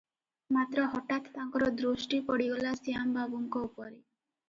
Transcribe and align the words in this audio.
ମାତ୍ର 0.55 0.85
ହଠାତ୍ 0.93 1.29
ତାଙ୍କର 1.35 1.69
ଦୃଷ୍ଟି 1.83 2.23
ପଡ଼ିଗଲା 2.33 2.75
ଶ୍ୟାମବାବୁଙ୍କ 2.83 3.67
ଉପରେ। 3.71 3.97